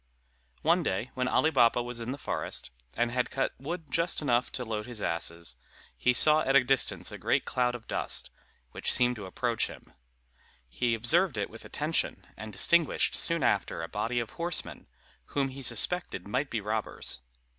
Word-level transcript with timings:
One 0.63 0.81
day, 0.81 1.11
when 1.13 1.27
Ali 1.27 1.51
Baba 1.51 1.83
was 1.83 1.99
in 1.99 2.09
the 2.09 2.17
forest, 2.17 2.71
and 2.95 3.11
had 3.11 3.27
just 3.27 3.35
cut 3.35 3.51
wood 3.59 3.83
enough 4.19 4.51
to 4.53 4.65
load 4.65 4.87
his 4.87 4.99
asses, 4.99 5.57
he 5.95 6.11
saw 6.11 6.41
at 6.41 6.55
a 6.55 6.63
distance 6.63 7.11
a 7.11 7.19
great 7.19 7.45
cloud 7.45 7.75
of 7.75 7.85
dust, 7.85 8.31
which 8.71 8.91
seemed 8.91 9.15
to 9.17 9.27
approach 9.27 9.67
him. 9.67 9.93
He 10.67 10.95
observed 10.95 11.37
it 11.37 11.51
with 11.51 11.65
attention, 11.65 12.25
and 12.35 12.51
distinguished 12.51 13.13
soon 13.13 13.43
after 13.43 13.83
a 13.83 13.87
body 13.87 14.19
of 14.19 14.31
horsemen, 14.31 14.87
whom 15.37 15.49
he 15.49 15.61
suspected 15.61 16.27
might 16.27 16.49
be 16.49 16.61
robbers. 16.61 17.21